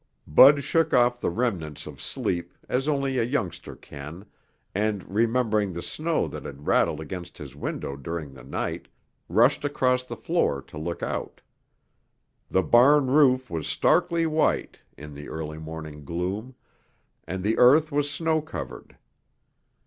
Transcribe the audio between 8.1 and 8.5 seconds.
the